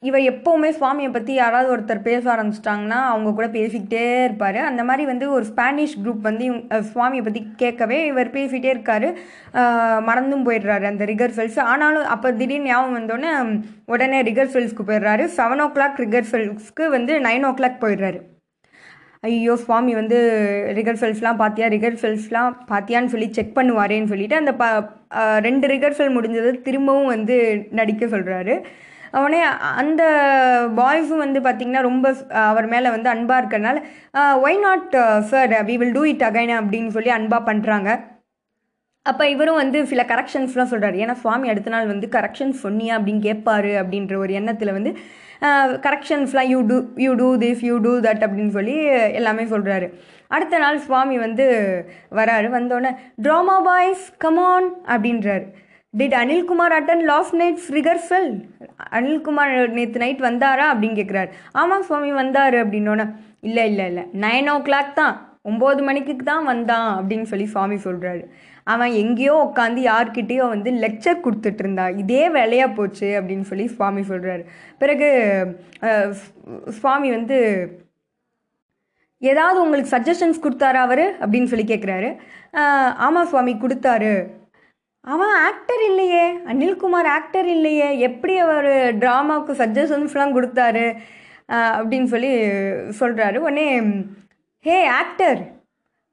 இவர் 0.00 0.20
எப்போவுமே 0.20 0.70
சுவாமியை 0.70 1.12
பற்றி 1.12 1.32
யாராவது 1.32 1.76
ஒருத்தர் 1.76 2.00
பேச 2.00 2.32
ஆரம்பிச்சிட்டாங்கன்னா 2.32 2.88
அவங்க 2.88 3.30
கூட 3.30 3.46
பேசிக்கிட்டே 3.46 4.24
இருப்பார். 4.24 4.56
அந்த 4.56 4.84
மாதிரி 4.84 5.06
வந்து 5.06 5.30
ஒரு 5.30 5.44
ஸ்பானிஷ் 5.44 5.98
குரூப் 6.04 6.20
வந்து 6.20 6.44
இவங்க- 6.44 6.80
சுவாமியை 6.80 7.22
பற்றி 7.22 7.52
கேட்கவே 7.56 8.06
இவர் 8.06 8.30
பேசிகிட்டே 8.30 8.64
இருக்கார். 8.64 9.14
மறந்தும் 10.02 10.50
போயிடுறாரு 10.50 10.84
அந்த 10.84 11.04
ரிகர்சல்ஸ் 11.04 11.60
ஆனாலும் 11.60 12.04
அப்போ 12.04 12.32
திடீர்னு 12.32 12.64
ஞாபகம் 12.64 12.98
வந்தோடனே 12.98 13.60
உடனே 13.86 14.22
ரிகர்சல்ஸ்க்கு 14.22 14.80
போயிடுறாரு. 14.86 15.28
செவன் 15.36 15.60
ஓ 15.60 15.70
கிளாக் 15.74 15.96
ரிகர்சல்ஸ்க்கு 15.96 16.88
வந்து 16.88 17.18
நைன் 17.18 17.44
ஓ 17.44 17.48
கிளாக் 17.48 17.80
போயிடுறாரு. 17.80 18.20
ஐயோ 19.22 19.56
சுவாமி 19.56 19.94
வந்து 19.94 20.16
ரிகர்சல்ஸ்லாம் 20.74 21.36
பார்த்தியா 21.38 21.66
ரிகர்சல்ஸ்லாம் 21.68 22.54
பார்த்தியான்னு 22.68 23.06
சொல்லி 23.06 23.28
செக் 23.32 23.58
பண்ணுவாரேன்னு 23.58 24.04
சொல்லிட்டு 24.04 24.36
அந்த 24.36 24.52
ப 24.54 24.64
ரெண்டு 25.38 25.66
ரிகர்சல் 25.68 26.14
முடிஞ்சது 26.16 26.50
திரும்பவும் 26.62 27.06
வந்து 27.06 27.36
நடிக்க 27.70 28.06
சொல்கிறாரு 28.06 28.54
அவனே 29.10 29.40
அந்த 29.76 30.02
பாய்ஸும் 30.76 31.22
வந்து 31.26 31.40
பார்த்திங்கன்னா 31.40 31.80
ரொம்ப 31.80 32.14
அவர் 32.30 32.66
மேலே 32.66 32.90
வந்து 32.90 33.08
அன்பாக 33.08 33.42
இருக்கறனால 33.42 33.78
why 34.44 34.58
not 34.58 34.96
sir 35.22 35.52
we 35.66 35.76
will 35.76 35.92
do 35.92 36.04
it 36.04 36.22
again 36.22 36.54
அப்படின்னு 36.60 36.88
சொல்லி 36.88 37.10
அன்பாக 37.10 37.52
பண்ணுறாங்க 37.52 37.90
அப்போ 39.06 39.28
இவரும் 39.28 39.54
வந்து 39.54 39.86
சில 39.86 40.02
கரெக்ஷன்ஸ்லாம் 40.02 40.70
சொல்கிறார் 40.72 40.94
ஏன்னா 40.94 41.12
சுவாமி 41.12 41.48
அடுத்த 41.48 41.70
நாள் 41.70 41.86
வந்து 41.86 42.06
கரெக்ஷன்ஸ் 42.10 42.60
சொன்னியா? 42.62 42.96
அப்படின்னு 42.96 43.22
கேட்பாரு 43.22 43.72
அப்படின்ற 43.80 44.16
ஒரு 44.16 44.32
எண்ணத்தில் 44.32 44.72
வந்து 44.72 44.90
கரெக்ஷன்ஸ்லாம் 45.86 46.50
you 46.52 46.60
do 46.70 46.76
you 47.04 47.12
do 47.14 47.28
this 47.44 47.62
you 47.68 47.76
do 47.86 47.92
that 48.06 48.22
அப்படின்னு 48.26 48.54
சொல்லி 48.56 48.76
எல்லாமே 49.18 49.44
சொல்கிறாரு 49.54 49.86
அடுத்த 50.28 50.58
நாள் 50.58 50.78
சுவாமி 50.78 51.16
வந்து 51.18 51.46
வராரு. 52.18 52.46
வந்தோடனே 52.56 52.90
ட்ராமா 53.22 53.56
பாய்ஸ் 53.64 54.04
கமான் 54.24 54.68
அப்படின்றாரு. 54.94 55.44
Did 55.98 56.14
Anilkumar 56.20 56.74
attend 56.76 57.02
last 57.10 57.34
night's 57.36 57.66
rehearsal 57.78 58.30
Anilkumar 58.98 59.52
நேற்று 59.78 60.02
நைட் 60.04 60.22
வந்தாரா? 60.28 60.66
அப்படின்னு 60.72 60.98
கேட்குறாரு 61.00 61.30
ஆமாம் 61.52 61.86
சுவாமி 61.88 62.12
வந்தார் 62.12 62.56
அப்படின்னோடனே 62.62 63.06
இல்லை 63.48 63.66
இல்லை 63.72 63.86
இல்லை 63.86 64.04
நைன் 64.24 64.48
ஓ 64.54 64.56
கிளாக் 64.68 64.96
தான். 65.00 65.14
ஒம்பது 65.50 65.82
மணிக்கு 65.82 66.16
தான் 66.16 66.44
வந்தான் 66.44 66.88
அப்படின்னு 66.98 67.28
சொல்லி 67.30 67.46
சுவாமி 67.54 67.76
சொல்கிறாரு 67.84 68.22
அவன் 68.64 68.92
எங்கேயோ 68.92 69.34
உட்காந்து 69.48 69.80
யார்கிட்டயோ 69.90 70.48
வந்து 70.48 70.70
லெக்சர் 70.70 71.22
கொடுத்துட்டு 71.24 71.62
இருந்தா 71.64 71.88
இதே 71.88 72.28
வேலையாக 72.28 72.72
போச்சு 72.72 73.08
அப்படின்னு 73.20 73.40
சொல்லி 73.40 73.66
சுவாமி 73.66 74.00
சொல்கிறாரு 74.00 74.44
பிறகு 74.78 75.08
சுவாமி 76.70 77.10
வந்து 77.10 77.38
ஏதாவது 79.18 79.58
உங்களுக்கு 79.62 79.96
சஜஷன்ஸ் 79.96 80.44
கொடுத்தாரா 80.44 80.80
அவர்? 80.86 81.04
அப்படின்னு 81.20 81.44
சொல்லி 81.44 81.66
கேட்குறாரு 81.74 82.08
ஆமாம் 83.06 83.26
சுவாமி 83.26 83.52
கொடுத்தாரு. 83.54 84.14
அவன் 85.00 85.34
ஆக்டர் 85.48 85.82
இல்லையே. 85.88 86.24
அனில்குமார் 86.50 87.08
ஆக்டர் 87.16 87.46
இல்லையே. 87.46 87.98
எப்படி 87.98 88.36
அவர் 88.38 88.70
ட்ராமாவுக்கு 88.98 89.52
சஜஷன்ஸ்லாம் 89.62 90.34
கொடுத்தாரு? 90.36 90.86
அப்படின்னு 91.50 92.04
சொல்லி 92.04 92.32
சொல்கிறாரு 93.00 93.36
உடனே 93.36 93.66
ஹே 94.64 94.86
ஆக்டர் 94.86 95.40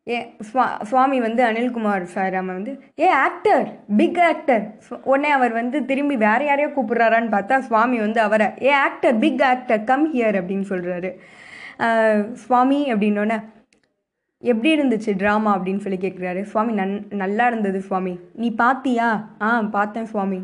ஏ 0.10 0.18
சுவா 0.50 0.66
சுவாமி 0.82 1.20
வந்து 1.20 1.42
அனில்குமார் 1.44 2.06
சார் 2.16 2.36
அவன் 2.36 2.56
வந்து 2.56 2.74
ஏ 3.00 3.10
ஆக்டர் 3.26 3.68
பிக் 3.98 4.20
ஆக்டர் 4.30 4.64
உடனே 5.04 5.30
அவர் 5.30 5.52
வந்து 5.52 5.86
திரும்பி 5.86 6.16
வேற 6.16 6.40
யாரையோ 6.44 6.70
கூப்பிட்றாரான்னு 6.70 7.34
பார்த்தா 7.36 7.60
சுவாமி 7.60 8.00
வந்து 8.00 8.22
அவரை 8.22 8.48
a 8.62 8.72
actor 8.88 9.18
big 9.20 9.44
actor 9.44 9.84
come 9.84 10.08
here 10.14 10.40
அப்படின்னு 10.40 10.68
சொல்கிறாரு 10.70 11.12
சுவாமி 12.34 12.80
அப்படின்னோடனே 12.94 13.40
எப்படி 14.44 14.70
இருந்துச்சு 14.76 15.12
ட்ராமா 15.22 15.52
அப்படின்னு 15.56 15.78
சொல்லி 15.78 15.98
கேட்குறாரு 16.02 16.42
சுவாமி 16.42 16.74
நன் 16.74 16.94
நல்லா 17.22 17.46
இருந்தது 17.48 17.80
சுவாமி. 17.82 18.14
நீ 18.34 18.50
பாத்தியா? 18.56 19.08
ஆ 19.42 19.48
பார்த்தேன் 19.62 20.06
சுவாமி. 20.06 20.40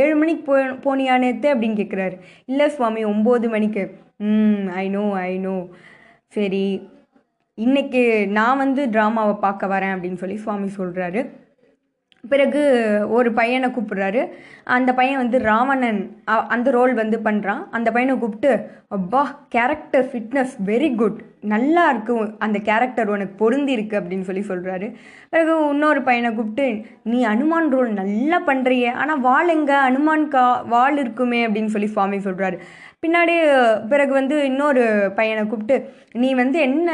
ஏழு 0.00 0.16
மணிக்கு 0.16 0.42
போ 0.42 0.56
போனியா 0.84 1.14
நேத்து? 1.18 1.48
அப்படின்னு 1.54 1.78
கேட்குறாரு 1.80 2.16
இல்லை 2.44 2.68
சுவாமி 2.68 3.04
ஒம்பது 3.04 3.48
மணிக்கு. 3.48 3.84
ம் 4.16 4.68
ஐ 4.82 4.84
நோ 4.88 5.04
ஐ 5.20 5.32
நோ 5.38 5.54
சரி. 6.36 6.64
இன்றைக்கி 7.58 8.02
நான் 8.28 8.56
வந்து 8.56 8.86
ட்ராமாவை 8.86 9.38
பார்க்க 9.38 9.66
வரேன் 9.66 9.94
அப்படின்னு 9.94 10.14
சொல்லி 10.14 10.36
சுவாமி 10.36 10.68
சொல்கிறாரு 10.76 11.20
பிறகு 12.28 12.62
ஒரு 13.10 13.32
பையனை 13.32 13.68
கூப்பிடுறாரு. 13.70 14.22
அந்த 14.64 14.94
பையன் 14.94 15.16
வந்து 15.16 15.38
ராவணன் 15.38 16.00
அ- 16.28 16.46
அந்த 16.46 16.70
ரோல் 16.70 16.94
வந்து 16.94 17.18
பண்ணுறான் 17.24 17.62
அந்த 17.70 17.92
பையனை 17.92 18.18
கூப்பிட்டு 18.18 18.50
அப்பா 18.88 19.22
கேரக்டர் 19.48 20.04
ஃபிட்னஸ் 20.04 20.54
வெரி 20.66 20.94
குட் 20.94 21.20
நல்லா 21.40 21.90
இருக்கு. 21.90 22.14
அந்த 22.38 22.58
கேரக்டர் 22.58 23.08
உனக்கு 23.08 23.36
பொருந்திருக்கு 23.40 23.96
அப்படின்னு 24.00 24.20
சொல்லி 24.20 24.44
சொல்கிறாரு 24.48 24.94
பிறகு 25.30 25.68
இன்னொரு 25.68 26.02
பையனை 26.02 26.34
கூப்பிட்டு 26.34 26.66
நீ 27.04 27.26
அனுமான் 27.26 27.68
ரோல் 27.70 27.90
நல்லா 27.92 28.40
பண்ணுறியே 28.46 28.90
ஆனால் 28.92 29.20
வாள் 29.20 29.48
எங்கே? 29.48 29.74
அனுமான் 29.88 30.28
கா 30.28 30.44
வாள் 30.74 30.98
இருக்குமே. 30.98 31.46
அப்படின்னு 31.46 31.72
சொல்லி 31.76 31.86
சுவாமி 31.86 32.16
சொல்கிறாரு 32.16 32.58
பின்னாடி 33.06 33.34
பிறகு 33.88 34.12
வந்து 34.12 34.44
இன்னொரு 34.44 34.82
பையனை 35.14 35.42
கூப்பிட்டு 35.46 35.76
நீ 36.12 36.30
வந்து 36.34 36.58
என்ன 36.60 36.88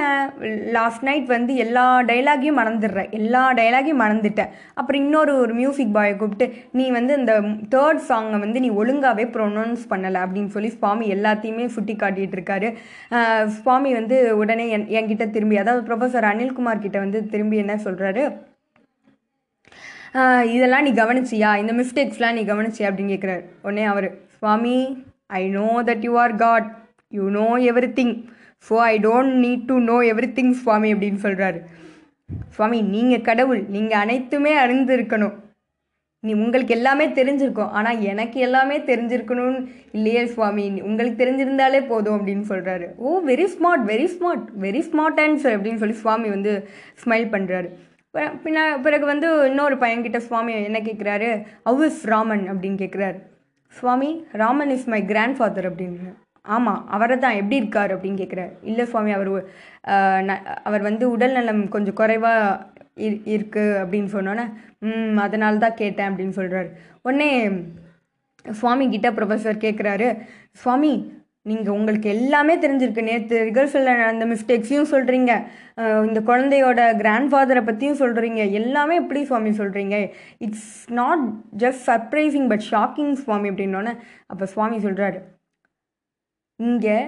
லாஸ்ட் 0.76 1.02
நைட் 1.02 1.24
வந்து 1.26 1.52
எல்லா 1.56 1.84
டைலாகையும் 2.10 2.58
மறந்துடுற 2.60 3.00
எல்லா 3.10 3.52
டைலாகையும் 3.52 4.00
மறந்துட்ட. 4.02 4.42
அப்புறம் 4.74 5.02
இன்னொரு 5.02 5.32
ஒரு 5.38 5.54
மியூசிக் 5.54 5.92
பாயை 5.92 6.12
கூப்பிட்டு 6.16 6.46
நீ 6.72 6.84
வந்து 6.90 7.16
இந்த 7.18 7.34
தேர்ட் 7.74 8.04
சாங்கை 8.08 8.38
வந்து 8.44 8.60
நீ 8.60 8.70
ஒழுங்காகவே 8.82 9.24
ப்ரொனவுன்ஸ் 9.36 9.82
பண்ணலை 9.90 10.20
அப்படின்னு 10.26 10.52
சொல்லி 10.56 10.70
சுவாமி 10.76 11.08
எல்லாத்தையுமே 11.14 11.66
சுட்டி 11.76 11.96
காட்டிகிட்டு 11.96 12.38
இருக்காரு 12.38 12.70
சுவாமி 13.56 13.92
வந்து 13.92 14.18
உடனே 14.36 14.68
என் 14.68 14.86
என்கிட்ட 15.00 15.26
திரும்பி 15.30 15.58
அதாவது 15.64 15.84
ப்ரொஃபஸர் 15.88 16.28
அனில்குமார் 16.32 16.84
கிட்ட 16.86 16.98
வந்து 16.98 17.26
திரும்பி 17.34 17.58
என்ன 17.64 17.76
சொல்கிறாரு 17.86 18.24
இதெல்லாம் 20.54 20.82
நீ 20.82 20.92
கவனிச்சியா? 21.02 21.50
இந்த 21.62 21.72
மிஸ்டேக்ஸ்லாம் 21.72 22.38
நீ 22.38 22.44
கவனிச்சியா? 22.52 22.86
அப்படின்னு 22.90 23.14
கேட்குறாரு 23.14 23.44
உடனே 23.62 23.84
அவர் 23.84 24.08
Swami 24.38 24.76
I 25.30 25.42
know 25.58 25.68
that 25.88 26.04
you 26.08 26.14
are 26.24 26.34
God 26.44 26.68
you 27.12 27.24
know 27.40 27.48
everything 28.00 28.14
so 28.66 28.76
I 28.90 28.94
don't 29.08 29.34
need 29.44 29.66
to 29.70 29.76
know 29.90 29.98
everything 30.38 30.54
Swami 30.62 30.90
அப்படின்னு 30.94 31.20
சொல்கிறாரு 31.26 31.60
சுவாமி 32.54 32.78
நீங்கள் 32.94 33.26
கடவுள். 33.28 33.60
நீங்கள் 33.74 34.00
அனைத்துமே 34.04 34.52
அறிந்திருக்கணும். 34.62 35.34
நீ 36.24 36.32
உங்களுக்கு 36.42 36.72
எல்லாமே 36.76 37.06
தெரிஞ்சிருக்கும். 37.18 37.72
ஆனால் 37.78 37.98
எனக்கு 38.12 38.38
எல்லாமே 38.46 38.76
தெரிஞ்சிருக்கணும்னு 38.88 39.60
இல்லையே 39.98 40.22
சுவாமி 40.32 40.64
உங்களுக்கு 40.88 41.20
தெரிஞ்சிருந்தாலே 41.22 41.80
போதும் 41.90 42.16
அப்படின்னு 42.18 42.46
சொல்கிறாரு 42.52 42.86
ஓ 43.06 43.12
very 43.30 43.46
smart 43.54 43.84
very 43.92 44.06
smart 44.14 44.48
very 44.64 44.82
smart 44.88 45.20
answer 45.26 45.56
அப்படின்னு 45.56 45.82
சொல்லி 45.82 45.98
சுவாமி 46.02 46.30
வந்து 46.36 46.54
ஸ்மைல் 47.04 47.28
பண்ணுறாரு 47.34 47.70
பின்ன 48.44 48.60
பிறகு 48.84 49.06
வந்து 49.12 49.30
இன்னொரு 49.50 49.76
பையன்கிட்ட 49.80 50.18
சுவாமி 50.28 50.52
என்ன 50.68 50.78
கேட்குறாரு 50.80 51.30
அவுஸ் 51.62 51.86
இஸ் 51.90 52.04
ராமன் 52.12 52.44
அப்படின்னு 52.52 52.78
கேட்குறாரு 52.82 53.18
Swami 53.74 54.10
Raman 54.32 54.70
is 54.70 54.86
my 54.86 55.00
grandfather 55.38 55.68
அப்படின்னு. 55.70 56.12
ஆமாம் 56.44 56.80
அவரை 56.88 57.18
தான் 57.18 57.38
எப்படி 57.40 57.56
இருக்கார் 57.56 57.94
அப்படின்னு 57.96 58.20
கேட்குறாரு 58.20 58.52
இல்லை 58.62 58.84
சுவாமி 58.86 59.12
அவர் 59.12 59.30
அவர் 60.64 60.82
வந்து 60.82 61.04
உடல்நலம் 61.10 61.62
கொஞ்சம் 61.68 61.94
குறைவாக 61.94 62.58
இரு 62.96 63.16
இருக்குது 63.36 63.78
அப்படின்னு 63.80 64.10
சொன்னோன்னே 64.12 64.44
ம் 64.82 65.18
அதனால 65.18 65.58
தான் 65.58 65.74
கேட்டேன் 65.74 66.10
அப்படின்னு 66.10 66.38
சொல்கிறாரு 66.40 66.68
உடனே 67.02 67.28
சுவாமி 68.44 68.84
கிட்ட 68.88 69.08
ப்ரொஃபஸர் 69.10 69.64
கேட்குறாரு 69.64 70.08
சுவாமி 70.52 70.92
நீங்கள் 71.46 71.74
உங்களுக்கு 71.74 72.08
எல்லாமே 72.08 72.54
தெரிஞ்சிருக்கு. 72.56 73.02
நேற்று 73.02 73.36
ரிகர்சலில் 73.44 74.00
நடந்த 74.02 74.26
மிஸ்டேக்ஸையும் 74.26 74.90
சொல்கிறீங்க 74.90 75.32
இந்த 76.06 76.20
குழந்தையோட 76.20 76.96
கிராண்ட் 76.96 77.32
ஃபாதரை 77.32 77.62
பற்றியும் 77.64 77.98
சொல்கிறீங்க 77.98 78.50
எல்லாமே 78.50 78.94
எப்படி 78.96 79.24
சுவாமி 79.24 79.50
சொல்கிறீங்க 79.50 79.96
it's 80.38 80.90
not 80.90 81.24
just 81.58 81.84
surprising 81.86 82.48
but 82.48 82.64
shocking 82.70 83.12
Swami 83.12 83.50
அப்படின்னோடனே 83.50 83.94
அப்போ 84.26 84.46
சுவாமி 84.46 84.76
சொல்கிறாரு 84.76 85.20
இங்கே 86.60 86.98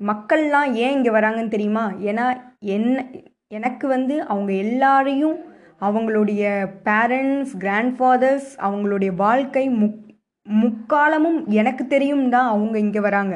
மக்கள்லாம் 0.00 0.70
ஏன் 0.84 0.92
இங்கே 0.92 1.10
வராங்கன்னு 1.10 1.48
தெரியுமா? 1.48 1.84
ஏன்னா 2.10 2.26
என்ன 2.58 3.04
எனக்கு 3.48 3.86
வந்து 3.88 4.14
அவங்க 4.22 4.52
எல்லாரையும் 4.52 5.36
அவங்களுடைய 5.80 6.42
பேரண்ட்ஸ் 6.84 7.52
கிராண்ட்ஃபாதர்ஸ் 7.58 8.48
அவங்களுடைய 8.58 9.10
வாழ்க்கை 9.16 9.68
முக் 9.70 10.03
முக்காலமும் 10.46 11.38
எனக்கு 11.60 11.84
தெரியும் 11.94 12.26
தான் 12.34 12.48
அவங்க 12.54 12.76
இங்கே 12.86 13.00
வராங்க. 13.08 13.34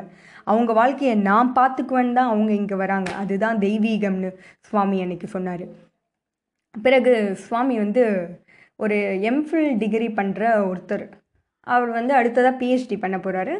அவங்க 0.50 0.72
வாழ்க்கையை 0.80 1.14
நான் 1.28 1.50
பார்த்துக்குவேன் 1.58 2.16
தான் 2.18 2.30
அவங்க 2.32 2.52
இங்கே 2.60 2.76
வராங்க. 2.82 3.10
அதுதான் 3.22 3.58
தெய்வீகம்னு 3.66 4.30
சுவாமி 4.68 4.98
அன்னைக்கு 5.04 5.28
சொன்னார். 5.36 5.64
பிறகு 6.74 7.14
சுவாமி 7.46 7.76
வந்து 7.84 8.04
ஒரு 8.84 8.96
எம்ஃபில் 9.30 9.70
டிகிரி 9.82 10.08
பண்ணுற 10.18 10.42
ஒருத்தர். 10.70 11.06
அவர் 11.66 11.90
வந்து 11.98 12.12
அடுத்ததாக 12.18 12.58
பிஹெச்டி 12.60 12.96
பண்ண 13.00 13.16
போகிறாரு 13.24 13.54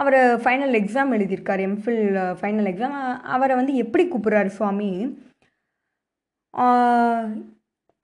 அவர் 0.00 0.16
ஃபைனல் 0.44 0.74
எக்ஸாம் 0.80 1.14
எழுதியிருக்கார். 1.16 1.62
எம்ஃபில் 1.68 2.02
ஃபைனல் 2.40 2.68
எக்ஸாம் 2.72 2.96
uh, 3.02 3.14
அவரை 3.34 3.54
வந்து 3.60 3.74
எப்படி 3.84 4.04
கூப்பிட்றாரு 4.08 4.50
சுவாமி? 4.58 4.90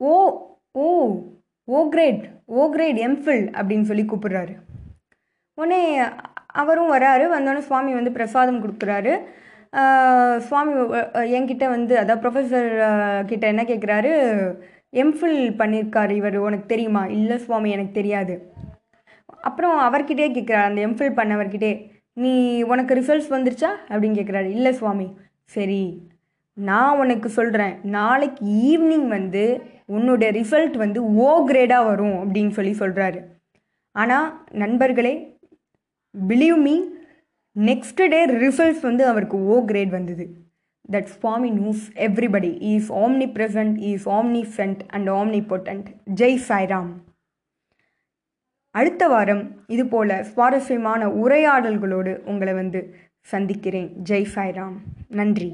ஓ 0.01 0.15
oh 0.83 0.87
oh 1.67 1.81
great 1.95 2.23
oh 2.59 2.63
great 2.75 2.99
MPhil 3.07 3.45
அப்படின்னு 3.57 3.89
சொல்லி 3.91 4.05
கூப்பிட்றாரு. 4.05 4.53
உடனே 5.53 5.99
அவரும் 6.45 6.91
வராரு. 6.93 7.25
வந்தோடனே 7.33 7.57
சுவாமி 7.57 7.93
வந்து 7.93 8.11
பிரசாதம் 8.11 8.61
கொடுக்குறாரு. 8.63 9.13
சுவாமி 10.47 10.73
என்கிட்ட 11.37 11.65
வந்து 11.69 11.99
அதான் 11.99 12.21
ப்ரொஃபஸர் 12.23 13.25
கிட்ட 13.25 13.47
என்ன 13.47 13.63
கேட்குறாரு 13.63 14.11
எம்ஃபில் 14.93 15.39
பண்ணியிருக்காரு 15.59 16.09
இவர். 16.09 16.37
உனக்கு 16.37 16.65
தெரியுமா? 16.65 17.05
இல்லை 17.05 17.37
சுவாமி 17.37 17.69
எனக்கு 17.71 17.91
தெரியாது. 17.91 18.53
அப்புறம் 19.41 19.77
அவர்கிட்டே 19.79 20.25
கேட்குறாரு 20.37 20.67
அந்த 20.69 20.81
எம்ஃபில் 20.87 21.17
பண்ணவர்கிட்டே 21.19 21.89
நீ 22.13 22.61
உனக்கு 22.63 22.95
ரிசல்ட்ஸ் 22.95 23.33
வந்துருச்சா? 23.35 23.69
அப்படின்னு 23.89 24.17
கேட்குறாரு 24.19 24.49
இல்லை 24.49 24.73
சுவாமி. 24.73 25.07
சரி 25.43 26.09
நான் 26.53 26.97
உனக்கு 26.97 27.29
சொல்கிறேன் 27.29 27.79
நாளைக்கு 27.83 28.45
ஈவினிங் 28.45 29.07
வந்து 29.07 29.61
உன்னுடைய 29.85 30.41
ரிசல்ட் 30.41 30.75
வந்து 30.77 31.13
ஓ 31.15 31.45
கிரேடாக 31.47 31.85
வரும். 31.85 32.17
அப்படின்னு 32.23 32.49
சொல்லி 32.49 32.73
சொல்கிறாரு 32.79 33.19
ஆனால் 33.91 34.45
நண்பர்களே 34.51 35.30
believe 36.13 36.57
me 36.67 36.75
next 37.55 38.01
day 38.13 38.25
results 38.25 38.81
வந்து 38.81 39.05
அவருக்கு 39.05 39.37
ஓ 39.45 39.65
கிரேட் 39.65 39.89
வந்தது. 39.89 40.25
That 40.91 41.09
Swami 41.13 41.49
news 41.49 41.83
everybody 42.07 42.51
is 42.59 42.91
omnipresent 43.37 43.77
is 43.91 44.09
omniscient 44.57 44.81
and 44.87 45.09
omnipotent 45.51 45.89
Jai 46.21 46.39
Sairam 46.49 46.91
அடுத்த 48.75 49.07
வாரம் 49.07 49.43
இதுபோல் 49.67 50.13
சுவாரஸ்யமான 50.23 51.07
உரையாடல்களோடு 51.23 52.13
உங்களை 52.31 52.53
வந்து 52.53 52.81
சந்திக்கிறேன். 53.21 53.89
ஜெய் 54.09 54.27
சாய்ராம் 54.35 54.77
நன்றி. 55.07 55.49